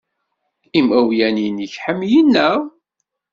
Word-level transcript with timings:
Imawlan-nnek 0.79 1.73
ḥemmlen-aɣ. 1.83 2.59